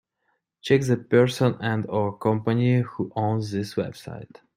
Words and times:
Check 0.63 0.81
the 0.81 0.97
person 0.97 1.57
and/or 1.61 2.17
company 2.17 2.79
who 2.79 3.11
owns 3.15 3.51
this 3.51 3.75
website. 3.75 4.37